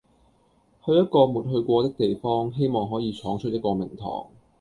[0.83, 4.31] 去一個沒去過的地方，希望可以闖出一個名堂